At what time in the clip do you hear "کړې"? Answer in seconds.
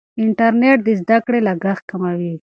1.25-1.39